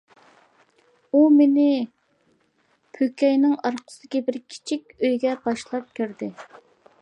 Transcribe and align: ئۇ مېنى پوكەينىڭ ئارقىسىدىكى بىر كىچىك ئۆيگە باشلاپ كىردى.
ئۇ 1.11 1.19
مېنى 1.33 1.65
پوكەينىڭ 2.95 3.53
ئارقىسىدىكى 3.59 4.23
بىر 4.31 4.41
كىچىك 4.55 4.97
ئۆيگە 5.03 5.37
باشلاپ 5.45 5.95
كىردى. 6.01 6.33